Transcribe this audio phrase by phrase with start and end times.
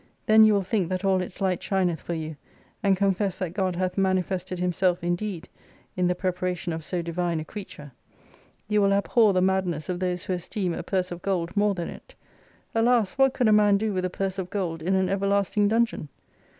[0.25, 2.35] Then you will think that all its light shineth for you,
[2.81, 5.47] and confess that God hath manifested Himself indeed,
[5.95, 7.91] in the preparation of so divine a creature.
[8.67, 11.87] You will abhor the madness of those who esteem a purse of gold more than
[11.89, 12.15] it.
[12.73, 16.09] Alas, what could a man do with a purse of gold in an everlasting dungeon